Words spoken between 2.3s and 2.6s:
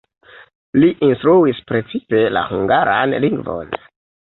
la